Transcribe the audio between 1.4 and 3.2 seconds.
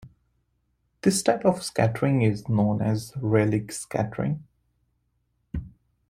of scattering is known as